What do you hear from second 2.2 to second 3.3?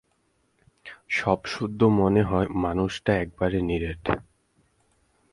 হয় মানুষটা